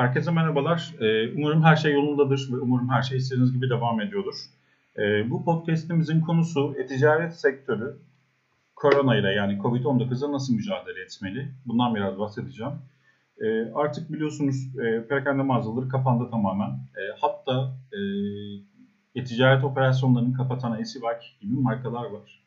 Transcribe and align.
Herkese 0.00 0.30
merhabalar. 0.30 0.94
Ee, 1.00 1.32
umarım 1.36 1.62
her 1.62 1.76
şey 1.76 1.92
yolundadır 1.92 2.48
ve 2.52 2.56
umarım 2.56 2.88
her 2.88 3.02
şey 3.02 3.18
istediğiniz 3.18 3.52
gibi 3.52 3.70
devam 3.70 4.00
ediyordur. 4.00 4.34
Ee, 4.98 5.30
bu 5.30 5.44
podcastimizin 5.44 6.20
konusu 6.20 6.74
e-ticaret 6.78 7.34
sektörü 7.34 7.96
korona 8.76 9.16
ile 9.16 9.28
yani 9.28 9.58
Covid-19'a 9.58 10.32
nasıl 10.32 10.54
mücadele 10.54 11.02
etmeli? 11.02 11.48
Bundan 11.66 11.94
biraz 11.94 12.18
bahsedeceğim. 12.18 12.72
Ee, 13.40 13.72
artık 13.74 14.12
biliyorsunuz 14.12 14.78
e, 14.78 15.06
perakende 15.06 15.42
mağazaları 15.42 15.88
kapandı 15.88 16.30
tamamen. 16.30 16.70
Hatta 17.20 17.72
e, 17.92 18.00
e-ticaret 19.20 19.64
operasyonlarını 19.64 20.32
kapatan 20.32 20.80
Esivak 20.80 21.22
gibi 21.40 21.54
markalar 21.54 22.04
var. 22.04 22.44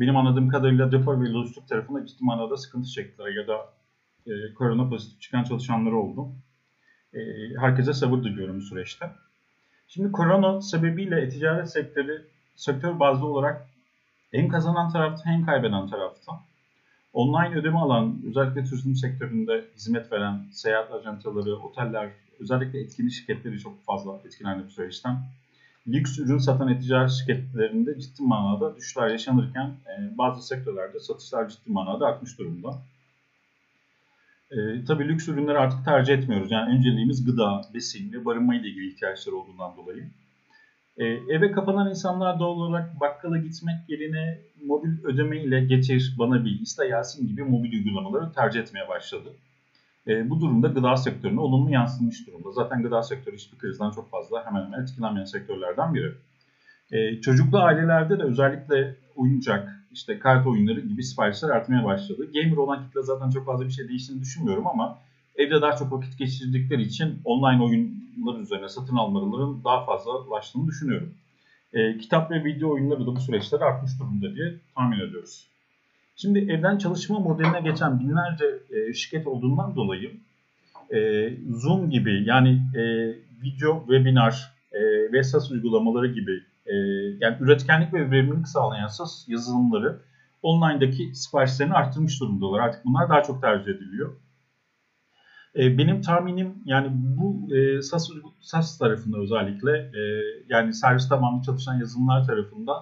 Benim 0.00 0.16
anladığım 0.16 0.48
kadarıyla 0.48 0.92
depo 0.92 1.20
ve 1.20 1.32
lojistik 1.32 1.68
tarafında 1.68 2.06
ciddi 2.06 2.24
manada 2.24 2.56
sıkıntı 2.56 2.88
çektiler 2.88 3.28
ya 3.28 3.48
da 3.48 3.75
e, 4.26 4.54
korona 4.54 4.88
pozitif 4.88 5.20
çıkan 5.20 5.44
çalışanları 5.44 5.96
oldu. 5.96 6.28
E, 7.14 7.20
herkese 7.60 7.92
sabır 7.92 8.24
diliyorum 8.24 8.62
süreçte. 8.62 9.10
Şimdi 9.88 10.12
korona 10.12 10.60
sebebiyle 10.60 11.20
e-ticaret 11.20 11.70
sektörü 11.70 12.26
sektör 12.56 13.00
bazlı 13.00 13.26
olarak 13.26 13.66
hem 14.30 14.48
kazanan 14.48 14.92
tarafta 14.92 15.30
hem 15.30 15.46
kaybeden 15.46 15.88
tarafta. 15.88 16.32
Online 17.12 17.56
ödeme 17.56 17.78
alan, 17.78 18.18
özellikle 18.28 18.64
turizm 18.64 18.94
sektöründe 18.94 19.64
hizmet 19.76 20.12
veren 20.12 20.44
seyahat 20.52 20.92
ajantaları, 20.92 21.56
oteller, 21.56 22.10
özellikle 22.40 22.80
etkinlik 22.80 23.12
şirketleri 23.12 23.58
çok 23.58 23.84
fazla 23.84 24.20
etkilendi 24.24 24.64
bu 24.66 24.70
süreçten. 24.70 25.18
Lüks 25.88 26.18
ürün 26.18 26.38
satan 26.38 26.68
e-ticaret 26.68 27.10
şirketlerinde 27.10 28.00
ciddi 28.00 28.22
manada 28.22 28.76
düşüşler 28.76 29.08
yaşanırken 29.08 29.66
e, 29.66 30.18
bazı 30.18 30.46
sektörlerde 30.46 31.00
satışlar 31.00 31.48
ciddi 31.48 31.70
manada 31.70 32.06
artmış 32.06 32.38
durumda. 32.38 32.78
E, 34.50 34.84
tabii 34.84 35.08
lüks 35.08 35.28
ürünleri 35.28 35.58
artık 35.58 35.84
tercih 35.84 36.14
etmiyoruz. 36.14 36.50
Yani 36.50 36.76
önceliğimiz 36.76 37.24
gıda, 37.24 37.62
besin 37.74 38.12
ve 38.12 38.24
barınma 38.24 38.54
ile 38.54 38.68
ilgili 38.68 38.88
ihtiyaçlar 38.88 39.32
olduğundan 39.32 39.76
dolayı. 39.76 40.10
E, 40.96 41.04
eve 41.06 41.52
kapanan 41.52 41.90
insanlar 41.90 42.38
doğal 42.38 42.56
olarak 42.56 43.00
bakkala 43.00 43.38
gitmek 43.38 43.76
yerine 43.88 44.38
mobil 44.66 45.04
ödeme 45.04 45.42
ile 45.42 45.64
Getir, 45.64 46.14
Bana 46.18 46.44
Bil, 46.44 46.60
İsta 46.60 46.84
Yasin 46.84 47.28
gibi 47.28 47.42
mobil 47.42 47.72
uygulamaları 47.72 48.32
tercih 48.32 48.60
etmeye 48.60 48.88
başladı. 48.88 49.34
E, 50.08 50.30
bu 50.30 50.40
durumda 50.40 50.68
gıda 50.68 50.96
sektörüne 50.96 51.40
olumlu 51.40 51.70
yansımış 51.70 52.26
durumda. 52.26 52.52
Zaten 52.52 52.82
gıda 52.82 53.02
sektörü 53.02 53.36
hiçbir 53.36 53.58
krizden 53.58 53.90
çok 53.90 54.10
fazla 54.10 54.46
hemen 54.46 54.64
hemen 54.64 54.82
etkilenmeyen 54.82 55.24
sektörlerden 55.24 55.94
biri. 55.94 56.12
E, 56.92 57.20
çocuklu 57.20 57.58
ailelerde 57.58 58.18
de 58.18 58.22
özellikle 58.22 58.94
oyuncak, 59.16 59.86
işte 59.92 60.18
kart 60.18 60.46
oyunları 60.46 60.80
gibi 60.80 61.02
siparişler 61.02 61.48
artmaya 61.48 61.84
başladı. 61.84 62.32
Gamer 62.34 62.56
olan 62.56 62.86
kitle 62.86 63.02
zaten 63.02 63.30
çok 63.30 63.46
fazla 63.46 63.64
bir 63.64 63.70
şey 63.70 63.88
değiştiğini 63.88 64.22
düşünmüyorum 64.22 64.66
ama 64.66 64.98
evde 65.36 65.62
daha 65.62 65.76
çok 65.76 65.92
vakit 65.92 66.18
geçirdikleri 66.18 66.82
için 66.82 67.20
online 67.24 67.62
oyunlar 67.62 68.40
üzerine 68.40 68.68
satın 68.68 68.96
almaların 68.96 69.64
daha 69.64 69.84
fazlalaştığını 69.84 70.66
düşünüyorum. 70.66 71.14
E, 71.72 71.98
kitap 71.98 72.30
ve 72.30 72.44
video 72.44 72.72
oyunları 72.72 73.06
da 73.06 73.16
bu 73.16 73.20
süreçte 73.20 73.56
artmış 73.56 73.92
durumda 74.00 74.34
diye 74.34 74.54
tahmin 74.74 75.00
ediyoruz. 75.00 75.46
Şimdi 76.16 76.38
evden 76.38 76.78
çalışma 76.78 77.18
modeline 77.18 77.60
geçen 77.60 78.00
binlerce 78.00 78.44
e, 78.70 78.92
şirket 78.94 79.26
olduğundan 79.26 79.76
dolayı 79.76 80.10
e, 80.94 81.30
Zoom 81.50 81.90
gibi 81.90 82.22
yani 82.26 82.62
e, 82.74 82.82
video, 83.42 83.80
webinar 83.80 84.52
e, 84.72 84.80
ve 85.12 85.22
SaaS 85.22 85.50
uygulamaları 85.50 86.06
gibi 86.06 86.42
yani 87.20 87.36
üretkenlik 87.40 87.94
ve 87.94 88.10
verimlilik 88.10 88.48
sağlayan 88.48 88.88
SaaS 88.88 89.28
yazılımları 89.28 90.00
online'daki 90.42 91.14
siparişlerini 91.14 91.74
arttırmış 91.74 92.20
durumdalar. 92.20 92.60
Artık 92.60 92.84
bunlar 92.84 93.08
daha 93.08 93.22
çok 93.22 93.40
tercih 93.42 93.72
ediliyor. 93.72 94.16
E, 95.56 95.78
benim 95.78 96.00
tahminim 96.00 96.54
yani 96.64 96.88
bu 96.92 97.54
e, 97.54 97.82
SaaS, 97.82 98.08
SaaS 98.40 98.78
tarafında 98.78 99.18
özellikle 99.18 99.72
e, 99.78 100.00
yani 100.48 100.74
servis 100.74 101.08
tabanlı 101.08 101.42
çalışan 101.42 101.78
yazılımlar 101.78 102.26
tarafında 102.26 102.72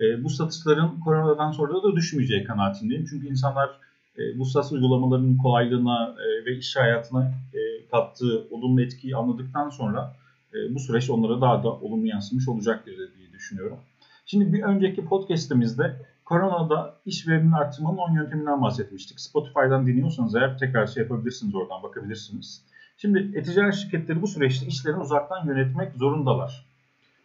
e, 0.00 0.24
bu 0.24 0.30
satışların 0.30 1.00
koronadan 1.00 1.52
sonra 1.52 1.82
da 1.82 1.96
düşmeyeceği 1.96 2.44
kanaatindeyim. 2.44 3.06
Çünkü 3.10 3.26
insanlar 3.26 3.70
e, 4.18 4.38
bu 4.38 4.44
SaaS 4.44 4.72
uygulamalarının 4.72 5.36
kolaylığına 5.36 6.16
e, 6.18 6.44
ve 6.44 6.56
iş 6.56 6.76
hayatına 6.76 7.32
e, 7.54 7.86
kattığı 7.90 8.46
olumlu 8.50 8.82
etkiyi 8.82 9.16
anladıktan 9.16 9.70
sonra 9.70 10.16
e, 10.54 10.74
bu 10.74 10.80
süreç 10.80 11.10
onlara 11.10 11.40
daha 11.40 11.62
da 11.62 11.72
olumlu 11.72 12.06
yansımış 12.06 12.48
olacaktır 12.48 12.96
diye 12.96 13.17
düşünüyorum. 13.38 13.78
Şimdi 14.26 14.52
bir 14.52 14.62
önceki 14.62 15.04
podcastimizde 15.04 15.96
koronada 16.24 16.94
iş 17.06 17.28
verimini 17.28 17.56
arttırmanın 17.56 17.96
10 17.96 18.12
yönteminden 18.12 18.62
bahsetmiştik. 18.62 19.20
Spotify'dan 19.20 19.86
dinliyorsanız 19.86 20.34
eğer 20.34 20.58
tekrar 20.58 20.86
şey 20.86 21.02
yapabilirsiniz 21.02 21.54
oradan 21.54 21.82
bakabilirsiniz. 21.82 22.62
Şimdi 22.96 23.38
e-ticaret 23.38 23.74
şirketleri 23.74 24.22
bu 24.22 24.26
süreçte 24.26 24.66
işlerini 24.66 25.00
uzaktan 25.00 25.46
yönetmek 25.46 25.94
zorundalar. 25.94 26.66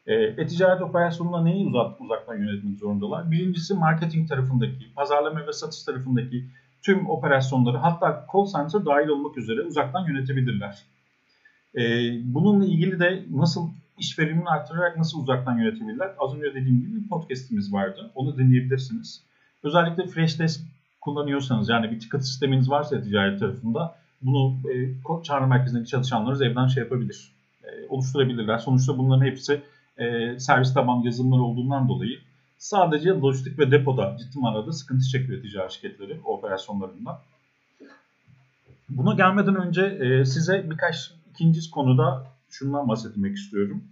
E, 0.07 0.13
e-ticaret 0.13 0.81
operasyonunda 0.81 1.41
neyi 1.41 1.67
uzak, 1.67 2.01
uzaktan 2.01 2.35
yönetmek 2.35 2.77
zorundalar? 2.77 3.31
Birincisi 3.31 3.73
marketing 3.73 4.29
tarafındaki, 4.29 4.93
pazarlama 4.95 5.47
ve 5.47 5.53
satış 5.53 5.83
tarafındaki 5.83 6.45
tüm 6.81 7.09
operasyonları 7.09 7.77
hatta 7.77 8.25
call 8.33 8.45
center 8.45 8.85
dahil 8.85 9.07
olmak 9.07 9.37
üzere 9.37 9.61
uzaktan 9.61 10.07
yönetebilirler. 10.07 10.83
E, 11.75 11.81
bununla 12.23 12.65
ilgili 12.65 12.99
de 12.99 13.25
nasıl 13.31 13.69
iş 13.97 14.19
verimini 14.19 14.49
artırarak 14.49 14.97
nasıl 14.97 15.21
uzaktan 15.21 15.57
yönetebilirler? 15.57 16.11
Az 16.19 16.35
önce 16.35 16.55
dediğim 16.55 16.81
gibi 16.81 16.95
bir 16.95 17.07
podcastimiz 17.07 17.73
vardı. 17.73 18.11
Onu 18.15 18.37
dinleyebilirsiniz. 18.37 19.23
Özellikle 19.63 20.07
Freshdesk 20.07 20.61
kullanıyorsanız 21.01 21.69
yani 21.69 21.91
bir 21.91 21.99
ticket 21.99 22.25
sisteminiz 22.25 22.69
varsa 22.69 23.01
ticaret 23.01 23.39
tarafında 23.39 23.95
bunu 24.21 24.57
e, 24.73 25.23
çağrı 25.23 25.47
merkezindeki 25.47 25.89
çalışanlarınız 25.89 26.41
evden 26.41 26.67
şey 26.67 26.83
yapabilir. 26.83 27.31
E, 27.63 27.87
oluşturabilirler. 27.89 28.57
Sonuçta 28.57 28.97
bunların 28.97 29.25
hepsi 29.25 29.61
e, 29.97 30.39
servis 30.39 30.73
tabanlı 30.73 31.05
yazılımlar 31.05 31.39
olduğundan 31.39 31.87
dolayı 31.87 32.19
sadece 32.57 33.09
lojistik 33.09 33.59
ve 33.59 33.71
depoda 33.71 34.17
ciddi 34.19 34.39
manada 34.39 34.71
sıkıntı 34.71 35.07
çekiyor 35.07 35.41
ticaret 35.41 35.71
şirketleri 35.71 36.19
operasyonlarında. 36.25 37.21
Buna 38.89 39.13
gelmeden 39.13 39.55
önce 39.55 39.81
e, 39.81 40.25
size 40.25 40.69
birkaç 40.69 41.11
ikinci 41.31 41.71
konuda 41.71 42.23
şundan 42.53 42.87
bahsetmek 42.87 43.37
istiyorum. 43.37 43.83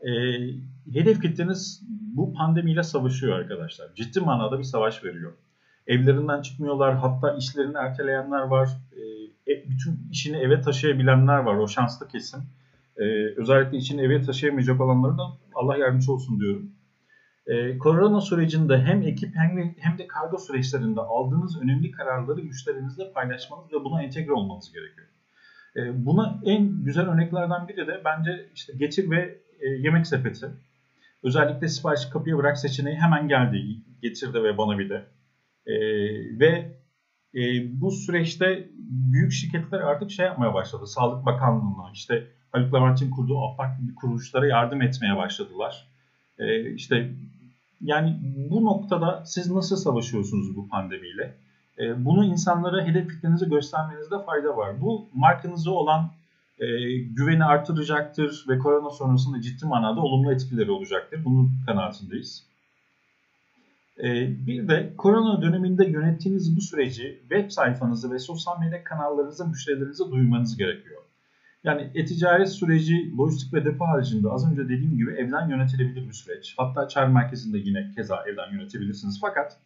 E, 0.00 0.10
hedef 0.92 1.22
kitleniz 1.22 1.82
bu 1.88 2.32
pandemiyle 2.32 2.82
savaşıyor 2.82 3.38
arkadaşlar. 3.38 3.94
Ciddi 3.94 4.20
manada 4.20 4.58
bir 4.58 4.64
savaş 4.64 5.04
veriyor. 5.04 5.32
Evlerinden 5.86 6.42
çıkmıyorlar. 6.42 6.96
Hatta 6.96 7.36
işlerini 7.36 7.76
erteleyenler 7.76 8.40
var. 8.40 8.68
E, 9.46 9.70
bütün 9.70 10.08
işini 10.10 10.36
eve 10.36 10.60
taşıyabilenler 10.60 11.38
var. 11.38 11.54
O 11.54 11.68
şanslı 11.68 12.08
kesim. 12.08 12.40
E, 12.96 13.04
özellikle 13.36 13.78
içini 13.78 14.00
eve 14.00 14.22
taşıyamayacak 14.22 14.80
olanlara 14.80 15.18
da 15.18 15.22
Allah 15.54 15.76
yardımcı 15.76 16.12
olsun 16.12 16.40
diyorum. 16.40 16.72
E, 17.46 17.78
korona 17.78 18.20
sürecinde 18.20 18.78
hem 18.78 19.02
ekip 19.02 19.36
hem 19.36 19.56
de, 19.56 19.74
hem 19.78 19.98
de 19.98 20.06
kargo 20.06 20.38
süreçlerinde 20.38 21.00
aldığınız 21.00 21.62
önemli 21.62 21.90
kararları 21.90 22.42
müşterinizle 22.42 23.12
paylaşmanız 23.12 23.72
ve 23.72 23.84
buna 23.84 24.02
entegre 24.02 24.32
olmanız 24.32 24.72
gerekiyor. 24.72 25.06
E, 25.76 26.06
buna 26.06 26.40
en 26.44 26.84
güzel 26.84 27.08
örneklerden 27.08 27.68
biri 27.68 27.86
de 27.86 28.02
bence 28.04 28.48
işte 28.54 28.72
Getir 28.78 29.10
ve 29.10 29.38
e, 29.60 29.68
Yemek 29.68 30.06
Sepeti. 30.06 30.46
Özellikle 31.22 31.68
sipariş 31.68 32.06
kapıya 32.06 32.38
bırak 32.38 32.58
seçeneği 32.58 32.96
hemen 32.96 33.28
geldi 33.28 33.56
Getir'de 34.02 34.42
ve 34.42 34.58
bana 34.58 34.78
bir 34.78 34.90
de. 34.90 35.06
E, 35.66 35.74
ve 36.40 36.80
e, 37.34 37.40
bu 37.80 37.90
süreçte 37.90 38.68
büyük 39.12 39.32
şirketler 39.32 39.80
artık 39.80 40.10
şey 40.10 40.26
yapmaya 40.26 40.54
başladı. 40.54 40.86
Sağlık 40.86 41.26
Bakanlığı'na 41.26 41.90
işte 41.92 42.26
Haluk 42.52 42.74
Levent'in 42.74 43.10
kurduğu 43.10 43.38
APAK 43.38 43.78
gibi 43.78 43.94
kuruluşlara 43.94 44.46
yardım 44.46 44.82
etmeye 44.82 45.16
başladılar. 45.16 45.86
E, 46.38 46.72
işte 46.74 47.10
yani 47.80 48.18
bu 48.50 48.64
noktada 48.64 49.24
siz 49.24 49.50
nasıl 49.50 49.76
savaşıyorsunuz 49.76 50.56
bu 50.56 50.68
pandemiyle? 50.68 51.36
E, 51.80 52.04
bunu 52.04 52.24
insanlara 52.24 52.84
hedef 52.84 53.08
kitlenizi 53.10 53.48
göstermenizde 53.48 54.24
fayda 54.26 54.56
var. 54.56 54.80
Bu 54.80 55.08
markanıza 55.14 55.70
olan 55.70 56.10
e, 56.58 56.66
güveni 56.98 57.44
artıracaktır 57.44 58.44
ve 58.48 58.58
korona 58.58 58.90
sonrasında 58.90 59.40
ciddi 59.40 59.66
manada 59.66 60.00
olumlu 60.00 60.32
etkileri 60.32 60.70
olacaktır. 60.70 61.24
Bunun 61.24 61.50
kanaatindeyiz. 61.66 62.46
E, 63.98 64.06
bir 64.46 64.68
de 64.68 64.94
korona 64.96 65.42
döneminde 65.42 65.86
yönettiğiniz 65.86 66.56
bu 66.56 66.60
süreci 66.60 67.18
web 67.20 67.50
sayfanızı 67.50 68.12
ve 68.12 68.18
sosyal 68.18 68.60
medya 68.60 68.84
kanallarınızı 68.84 69.48
müşterilerinize 69.48 70.04
duyurmanız 70.10 70.56
gerekiyor. 70.56 71.02
Yani 71.64 71.90
e-ticaret 71.94 72.48
süreci 72.48 73.16
lojistik 73.18 73.54
ve 73.54 73.64
depo 73.64 73.86
haricinde 73.86 74.28
az 74.28 74.52
önce 74.52 74.64
dediğim 74.64 74.96
gibi 74.96 75.10
evden 75.10 75.48
yönetilebilir 75.48 76.08
bir 76.08 76.12
süreç. 76.12 76.54
Hatta 76.56 76.88
çağrı 76.88 77.10
merkezinde 77.10 77.58
yine 77.58 77.90
keza 77.96 78.24
evden 78.26 78.52
yönetebilirsiniz. 78.52 79.18
Fakat 79.20 79.56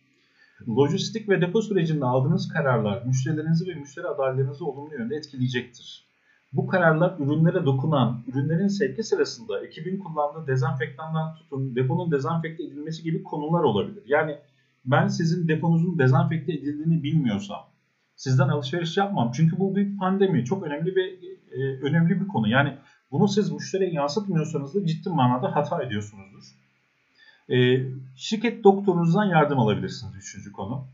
lojistik 0.68 1.28
ve 1.28 1.40
depo 1.40 1.62
sürecinde 1.62 2.04
aldığınız 2.04 2.48
kararlar 2.48 3.04
müşterilerinizi 3.04 3.66
ve 3.66 3.74
müşteri 3.74 4.06
adaylarınızı 4.06 4.66
olumlu 4.66 4.94
yönde 4.94 5.16
etkileyecektir. 5.16 6.04
Bu 6.52 6.66
kararlar 6.66 7.18
ürünlere 7.18 7.64
dokunan, 7.66 8.24
ürünlerin 8.26 8.68
sevki 8.68 9.02
sırasında 9.02 9.66
ekibin 9.66 9.98
kullandığı 9.98 10.46
dezenfektandan 10.46 11.34
tutun, 11.34 11.76
deponun 11.76 12.10
dezenfekte 12.10 12.64
edilmesi 12.64 13.02
gibi 13.02 13.22
konular 13.22 13.62
olabilir. 13.62 14.02
Yani 14.06 14.38
ben 14.84 15.08
sizin 15.08 15.48
deponuzun 15.48 15.98
dezenfekte 15.98 16.52
edildiğini 16.52 17.02
bilmiyorsam 17.02 17.74
sizden 18.16 18.48
alışveriş 18.48 18.96
yapmam. 18.96 19.32
Çünkü 19.36 19.58
bu 19.58 19.76
bir 19.76 19.96
pandemi. 19.98 20.44
Çok 20.44 20.66
önemli 20.66 20.96
bir 20.96 21.18
e, 21.52 21.80
önemli 21.82 22.20
bir 22.20 22.28
konu. 22.28 22.48
Yani 22.48 22.78
bunu 23.10 23.28
siz 23.28 23.52
müşteriye 23.52 23.92
yansıtmıyorsanız 23.92 24.74
da 24.74 24.86
ciddi 24.86 25.08
manada 25.08 25.56
hata 25.56 25.82
ediyorsunuzdur. 25.82 26.44
E, 27.48 27.56
şirket 28.16 28.64
doktorunuzdan 28.64 29.24
yardım 29.24 29.58
alabilirsiniz 29.58 30.14
üçüncü 30.16 30.52
konu. 30.52 30.86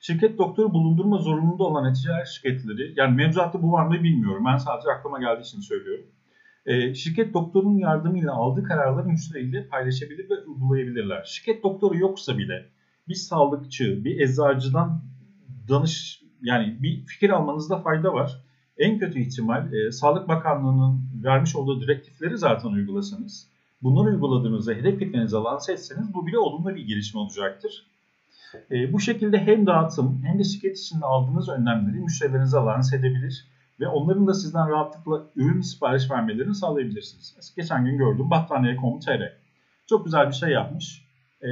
Şirket 0.00 0.38
doktoru 0.38 0.72
bulundurma 0.72 1.18
zorunluluğu 1.18 1.66
olan 1.66 1.92
ticaret 1.92 2.26
şirketleri, 2.26 2.92
yani 2.96 3.16
mevzuatta 3.16 3.62
bu 3.62 3.72
var 3.72 3.86
mı 3.86 4.02
bilmiyorum. 4.02 4.44
Ben 4.46 4.56
sadece 4.56 4.90
aklıma 4.90 5.20
geldiği 5.20 5.42
için 5.42 5.60
söylüyorum. 5.60 6.06
E, 6.66 6.94
şirket 6.94 7.34
doktorunun 7.34 7.78
yardımıyla 7.78 8.32
aldığı 8.32 8.62
kararları 8.62 9.06
müşteriyle 9.06 9.66
paylaşabilir 9.66 10.30
ve 10.30 10.34
uygulayabilirler. 10.46 11.24
Şirket 11.24 11.62
doktoru 11.62 11.96
yoksa 11.96 12.38
bile 12.38 12.66
bir 13.08 13.14
sağlıkçı, 13.14 14.04
bir 14.04 14.20
eczacıdan 14.20 15.02
danış 15.68 16.22
yani 16.42 16.76
bir 16.82 17.06
fikir 17.06 17.30
almanızda 17.30 17.78
fayda 17.78 18.14
var. 18.14 18.44
En 18.78 18.98
kötü 18.98 19.20
ihtimal 19.20 19.72
e, 19.72 19.90
Sağlık 19.90 20.28
Bakanlığı'nın 20.28 21.00
vermiş 21.24 21.56
olduğu 21.56 21.80
direktifleri 21.80 22.38
zaten 22.38 22.68
uygulasanız, 22.68 23.48
bunları 23.82 24.14
uyguladığınızda 24.14 24.72
hedef 24.72 24.98
kitlenize 24.98 25.36
lanse 25.36 25.72
etseniz 25.72 26.14
bu 26.14 26.26
bile 26.26 26.38
olumlu 26.38 26.74
bir 26.74 26.86
gelişme 26.86 27.20
olacaktır. 27.20 27.86
E, 28.70 28.92
bu 28.92 29.00
şekilde 29.00 29.38
hem 29.38 29.66
dağıtım 29.66 30.22
hem 30.24 30.38
de 30.38 30.44
şirket 30.44 30.78
içinde 30.78 31.04
aldığınız 31.06 31.48
önlemleri 31.48 31.96
müşterilerinize 31.96 32.56
lanse 32.56 32.96
edebilir 32.96 33.46
ve 33.80 33.88
onların 33.88 34.26
da 34.26 34.34
sizden 34.34 34.70
rahatlıkla 34.70 35.26
ürün 35.36 35.60
sipariş 35.60 36.10
vermelerini 36.10 36.54
sağlayabilirsiniz. 36.54 37.54
Geçen 37.56 37.84
gün 37.84 37.98
gördüm 37.98 38.30
battaniye.com.tr 38.30 39.40
çok 39.86 40.04
güzel 40.04 40.28
bir 40.28 40.34
şey 40.34 40.50
yapmış. 40.50 41.04
E, 41.42 41.48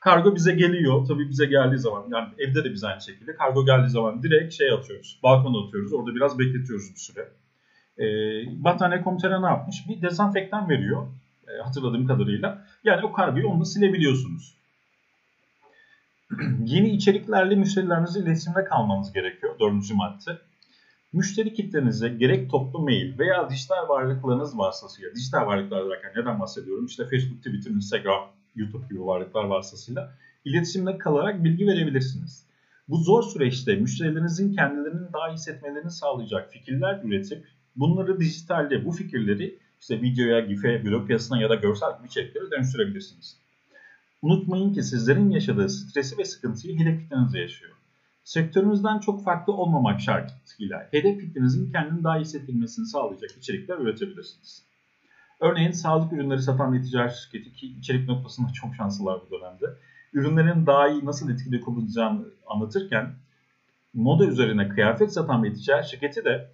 kargo 0.00 0.34
bize 0.34 0.54
geliyor. 0.54 1.06
Tabii 1.06 1.28
bize 1.28 1.46
geldiği 1.46 1.78
zaman 1.78 2.04
yani 2.12 2.28
evde 2.38 2.64
de 2.64 2.72
biz 2.72 2.84
aynı 2.84 3.00
şekilde 3.00 3.34
kargo 3.34 3.66
geldiği 3.66 3.90
zaman 3.90 4.22
direkt 4.22 4.54
şey 4.54 4.72
atıyoruz. 4.72 5.20
Balkona 5.22 5.66
atıyoruz. 5.66 5.92
Orada 5.92 6.14
biraz 6.14 6.38
bekletiyoruz 6.38 6.90
bir 6.90 7.00
süre. 7.00 7.28
E, 7.98 8.04
battaniye.com.tr 8.64 9.42
ne 9.42 9.46
yapmış? 9.46 9.88
Bir 9.88 10.02
dezenfektan 10.02 10.68
veriyor 10.68 11.06
hatırladığım 11.64 12.06
kadarıyla. 12.06 12.64
Yani 12.84 13.06
o 13.06 13.12
kargoyu 13.12 13.48
onunla 13.48 13.64
silebiliyorsunuz. 13.64 14.54
Yeni 16.64 16.90
içeriklerle 16.90 17.54
müşterilerinizle 17.54 18.20
iletişimde 18.20 18.64
kalmanız 18.64 19.12
gerekiyor. 19.12 19.58
Dördüncü 19.60 19.94
madde. 19.94 20.38
Müşteri 21.12 21.54
kitlenize 21.54 22.08
gerek 22.08 22.50
toplu 22.50 22.78
mail 22.78 23.18
veya 23.18 23.50
dijital 23.50 23.88
varlıklarınız 23.88 24.58
vasıtasıyla, 24.58 25.14
dijital 25.14 25.46
varlıklar 25.46 25.90
derken 25.90 26.12
neden 26.16 26.40
bahsediyorum? 26.40 26.86
İşte 26.86 27.04
Facebook, 27.04 27.38
Twitter, 27.38 27.70
Instagram, 27.70 28.30
YouTube 28.56 28.86
gibi 28.90 29.06
varlıklar 29.06 29.44
vasıtasıyla 29.44 30.12
iletişimde 30.44 30.98
kalarak 30.98 31.44
bilgi 31.44 31.66
verebilirsiniz. 31.66 32.46
Bu 32.88 32.96
zor 32.96 33.22
süreçte 33.22 33.76
müşterilerinizin 33.76 34.52
kendilerinin 34.52 35.12
daha 35.12 35.28
iyi 35.28 35.34
hissetmelerini 35.34 35.90
sağlayacak 35.90 36.52
fikirler 36.52 37.00
üretip 37.04 37.46
bunları 37.76 38.20
dijitalde 38.20 38.84
bu 38.84 38.92
fikirleri 38.92 39.58
işte 39.80 40.02
videoya, 40.02 40.40
GIF'e, 40.40 40.84
blog 40.84 41.10
yazısına 41.10 41.40
ya 41.40 41.50
da 41.50 41.54
görsel 41.54 41.90
bir 42.02 42.08
içeriklere 42.08 42.50
dönüştürebilirsiniz. 42.50 43.36
Unutmayın 44.22 44.72
ki 44.72 44.82
sizlerin 44.82 45.30
yaşadığı 45.30 45.68
stresi 45.68 46.18
ve 46.18 46.24
sıkıntıyı 46.24 46.78
hedef 46.78 47.00
kitlenize 47.00 47.38
yaşıyor. 47.38 47.72
Sektörünüzden 48.24 48.98
çok 48.98 49.24
farklı 49.24 49.52
olmamak 49.52 50.00
şartıyla 50.00 50.88
hedef 50.90 51.20
kitlenizin 51.20 51.72
kendini 51.72 52.04
daha 52.04 52.18
iyi 52.18 52.20
hissettirmesini 52.20 52.86
sağlayacak 52.86 53.30
içerikler 53.30 53.78
üretebilirsiniz. 53.78 54.62
Örneğin 55.40 55.72
sağlık 55.72 56.12
ürünleri 56.12 56.42
satan 56.42 56.72
bir 56.72 56.82
ticaret 56.82 57.12
şirketi 57.12 57.52
ki 57.52 57.66
içerik 57.78 58.08
noktasında 58.08 58.52
çok 58.52 58.74
şanslılar 58.74 59.20
bu 59.26 59.38
dönemde. 59.38 59.66
Ürünlerin 60.12 60.66
daha 60.66 60.88
iyi 60.88 61.04
nasıl 61.04 61.30
etkili 61.30 61.60
kullanacağını 61.60 62.24
anlatırken 62.46 63.14
moda 63.94 64.26
üzerine 64.26 64.68
kıyafet 64.68 65.12
satan 65.12 65.44
bir 65.44 65.54
ticaret 65.54 65.84
şirketi 65.84 66.24
de 66.24 66.50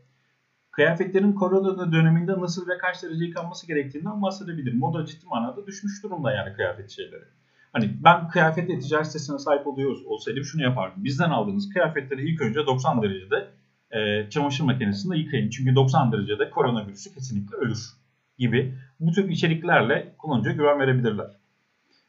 kıyafetlerin 0.76 1.32
korona 1.32 1.92
döneminde 1.92 2.32
nasıl 2.32 2.68
ve 2.68 2.78
kaç 2.78 3.02
derece 3.02 3.24
yıkanması 3.24 3.66
gerektiğinden 3.66 4.22
bahsedebilir. 4.22 4.74
Moda 4.74 5.06
ciddi 5.06 5.26
manada 5.26 5.66
düşmüş 5.66 6.02
durumda 6.02 6.32
yani 6.32 6.52
kıyafet 6.52 6.90
şeyleri. 6.90 7.24
Hani 7.72 7.90
ben 8.04 8.28
kıyafet 8.28 8.82
ticaret 8.82 9.06
sitesine 9.06 9.38
sahip 9.38 9.66
oluyor 9.66 9.96
olsaydım 10.06 10.44
şunu 10.44 10.62
yapardım. 10.62 11.04
Bizden 11.04 11.30
aldığınız 11.30 11.68
kıyafetleri 11.68 12.30
ilk 12.30 12.40
önce 12.40 12.66
90 12.66 13.02
derecede 13.02 13.48
e, 13.90 14.30
çamaşır 14.30 14.64
makinesinde 14.64 15.16
yıkayın. 15.16 15.50
Çünkü 15.50 15.74
90 15.74 16.12
derecede 16.12 16.50
koronavirüsü 16.50 17.14
kesinlikle 17.14 17.56
ölür 17.56 17.92
gibi 18.38 18.74
bu 19.00 19.12
tür 19.12 19.28
içeriklerle 19.28 20.14
kullanıcıya 20.18 20.54
güven 20.54 20.80
verebilirler. 20.80 21.26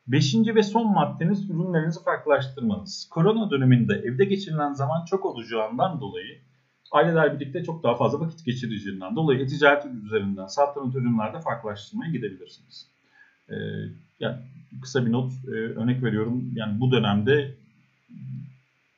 Beşinci 0.07 0.55
ve 0.55 0.63
son 0.63 0.93
maddeniz 0.93 1.49
ürünlerinizi 1.49 2.03
farklılaştırmanız. 2.03 3.09
Korona 3.11 3.51
döneminde 3.51 3.93
evde 3.93 4.25
geçirilen 4.25 4.73
zaman 4.73 5.05
çok 5.05 5.25
olacağından 5.25 6.01
dolayı 6.01 6.44
aileler 6.91 7.39
birlikte 7.39 7.63
çok 7.63 7.83
daha 7.83 7.95
fazla 7.95 8.19
vakit 8.19 8.45
geçireceğinden 8.45 9.15
dolayı 9.15 9.39
e-ticaret 9.39 9.85
üzerinden 10.05 10.47
sattığınız 10.47 10.95
ürünlerde 10.95 11.39
farklılaştırmaya 11.39 12.11
gidebilirsiniz. 12.11 12.87
Ee, 13.49 13.55
yani 14.19 14.37
kısa 14.81 15.05
bir 15.05 15.11
not 15.11 15.33
e, 15.47 15.49
örnek 15.49 16.03
veriyorum. 16.03 16.51
Yani 16.55 16.79
bu 16.79 16.91
dönemde 16.91 17.55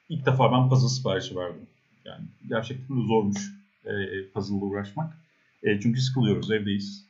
ilk 0.09 0.25
defa 0.25 0.51
ben 0.51 0.69
puzzle 0.69 0.89
siparişi 0.89 1.35
verdim. 1.35 1.67
Yani 2.05 2.25
gerçekten 2.49 2.97
de 2.97 3.07
zormuş 3.07 3.53
e, 3.85 3.91
puzzle'la 4.33 4.65
uğraşmak. 4.65 5.17
E, 5.63 5.79
çünkü 5.79 6.01
sıkılıyoruz, 6.01 6.51
evdeyiz. 6.51 7.07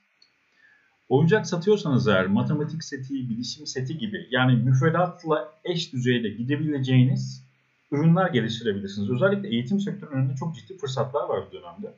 Oyuncak 1.10 1.48
satıyorsanız 1.48 2.08
eğer 2.08 2.28
matematik 2.28 2.84
seti, 2.84 3.30
bilişim 3.30 3.68
seti 3.68 3.98
gibi 3.98 4.28
yani 4.32 4.56
müfredatla 4.56 5.54
eş 5.64 5.94
düzeyde 5.94 6.30
gidebileceğiniz 6.30 7.47
ürünler 7.92 8.30
geliştirebilirsiniz. 8.30 9.10
Özellikle 9.10 9.50
eğitim 9.50 9.80
sektörünün 9.80 10.18
önünde 10.18 10.36
çok 10.36 10.56
ciddi 10.56 10.78
fırsatlar 10.78 11.30
var 11.30 11.44
bu 11.48 11.58
dönemde. 11.58 11.94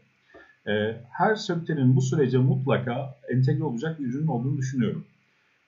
Ee, 0.68 1.02
her 1.12 1.36
sektörün 1.36 1.96
bu 1.96 2.02
sürece 2.02 2.38
mutlaka 2.38 3.20
entegre 3.30 3.64
olacak 3.64 4.00
bir 4.00 4.06
ürün 4.06 4.28
olduğunu 4.28 4.58
düşünüyorum. 4.58 5.06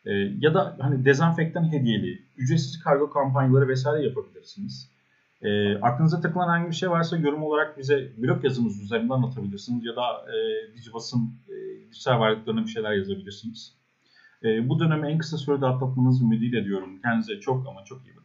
Ee, 0.06 0.12
ya 0.40 0.54
da 0.54 0.78
hani 0.80 1.06
dezenfektan 1.06 1.72
hediyeli, 1.72 2.22
ücretsiz 2.38 2.80
kargo 2.84 3.10
kampanyaları 3.10 3.68
vesaire 3.68 4.06
yapabilirsiniz. 4.06 4.90
E, 5.42 5.76
aklınıza 5.76 6.22
takılan 6.22 6.50
herhangi 6.50 6.70
bir 6.70 6.76
şey 6.76 6.90
varsa 6.90 7.18
yorum 7.18 7.44
olarak 7.44 7.78
bize 7.78 8.12
blog 8.18 8.44
yazımız 8.44 8.82
üzerinden 8.82 9.14
anlatabilirsiniz 9.14 9.86
ya 9.86 9.96
da 9.96 10.26
e, 10.32 10.38
Digibas'ın 10.78 11.34
e, 11.50 11.54
dijital 11.92 12.20
varlıklarına 12.20 12.64
bir 12.64 12.70
şeyler 12.70 12.92
yazabilirsiniz. 12.92 13.74
E, 14.44 14.70
bu 14.70 14.80
dönemi 14.80 15.08
en 15.08 15.18
kısa 15.18 15.38
sürede 15.38 15.66
atlatmanızı 15.66 16.24
ümidiyle 16.24 16.66
diyorum. 16.66 17.02
Kendinize 17.02 17.40
çok 17.40 17.68
ama 17.68 17.84
çok 17.86 18.02
iyi 18.06 18.16
bakın. 18.16 18.21